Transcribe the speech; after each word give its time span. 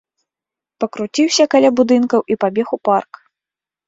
Пакруціўся 0.83 1.45
каля 1.53 1.69
будынкаў 1.79 2.21
і 2.33 2.39
пабег 2.45 2.67
у 2.79 2.81
парк. 2.89 3.21